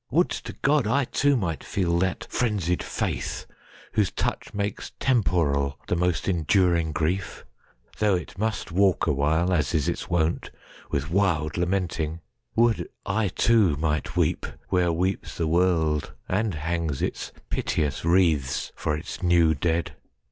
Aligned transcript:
Would 0.09 0.31
to 0.31 0.53
GodI 0.63 1.05
too 1.11 1.37
might 1.37 1.63
feel 1.63 1.99
that 1.99 2.25
frenzied 2.31 2.81
faith 2.81 3.45
whose 3.91 4.09
touchMakes 4.09 4.93
temporal 4.99 5.77
the 5.87 5.95
most 5.95 6.27
enduring 6.27 6.91
grief; 6.91 7.45
Though 7.99 8.15
it 8.15 8.35
must 8.35 8.71
walk 8.71 9.05
awhile, 9.05 9.53
as 9.53 9.75
is 9.75 9.87
its 9.87 10.09
wont, 10.09 10.49
With 10.89 11.11
wild 11.11 11.55
lamenting! 11.55 12.21
Would 12.55 12.89
I 13.05 13.27
too 13.27 13.75
might 13.75 14.15
weepWhere 14.15 14.91
weeps 14.91 15.37
the 15.37 15.45
world 15.47 16.13
and 16.27 16.55
hangs 16.55 17.03
its 17.03 17.31
piteous 17.51 18.01
wreathsFor 18.01 18.97
its 18.97 19.21
new 19.21 19.53
dead! 19.53 19.93